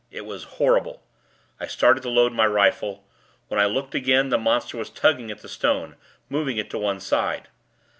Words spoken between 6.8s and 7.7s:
side.